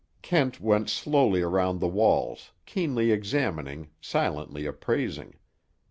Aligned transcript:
Kent 0.23 0.59
went 0.59 0.89
slowly 0.89 1.43
around 1.43 1.79
the 1.79 1.87
walls, 1.87 2.53
keenly 2.65 3.11
examining, 3.11 3.91
silently 4.01 4.65
appraising. 4.65 5.35